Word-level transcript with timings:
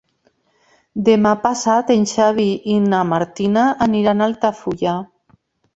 Demà 1.09 1.33
passat 1.43 1.93
en 1.97 2.07
Xavi 2.13 2.49
i 2.77 2.81
na 2.89 3.05
Martina 3.13 3.69
aniran 3.89 4.21
a 4.27 4.33
Altafulla. 4.33 4.99